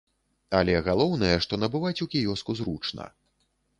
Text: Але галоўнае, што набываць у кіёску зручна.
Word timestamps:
Але 0.59 0.77
галоўнае, 0.87 1.35
што 1.47 1.59
набываць 1.65 2.03
у 2.07 2.07
кіёску 2.15 2.51
зручна. 2.63 3.07